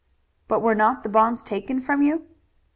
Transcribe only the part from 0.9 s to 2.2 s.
the bonds taken from